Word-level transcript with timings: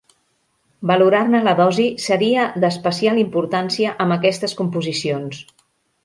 Valorar-ne 0.91 1.41
la 1.47 1.51
dosi 1.59 1.83
seria 2.05 2.45
d'especial 2.63 3.21
importància 3.25 3.91
amb 4.07 4.17
aquestes 4.19 4.57
composicions. 4.63 5.43